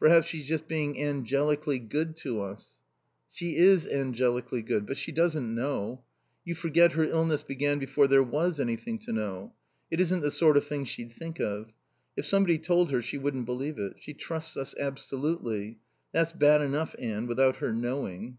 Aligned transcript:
Perhaps 0.00 0.26
she's 0.26 0.44
just 0.48 0.66
being 0.66 1.00
angelically 1.00 1.78
good 1.78 2.16
to 2.16 2.40
us." 2.42 2.80
"She 3.30 3.54
is 3.56 3.86
angelically 3.86 4.60
good. 4.60 4.86
But 4.88 4.96
she 4.96 5.12
doesn't 5.12 5.54
know. 5.54 6.02
You 6.44 6.56
forget 6.56 6.94
her 6.94 7.04
illness 7.04 7.44
began 7.44 7.78
before 7.78 8.08
there 8.08 8.24
was 8.24 8.58
anything 8.58 8.98
to 8.98 9.12
know. 9.12 9.52
It 9.88 10.00
isn't 10.00 10.22
the 10.22 10.32
sort 10.32 10.56
of 10.56 10.66
thing 10.66 10.84
she'd 10.84 11.12
think 11.12 11.38
of. 11.38 11.70
If 12.16 12.26
somebody 12.26 12.58
told 12.58 12.90
her 12.90 13.00
she 13.00 13.18
wouldn't 13.18 13.46
believe 13.46 13.78
it. 13.78 13.94
She 14.00 14.14
trusts 14.14 14.56
us 14.56 14.74
absolutely.... 14.80 15.78
That's 16.10 16.32
bad 16.32 16.60
enough, 16.60 16.96
Anne, 16.98 17.28
without 17.28 17.58
her 17.58 17.72
knowing." 17.72 18.38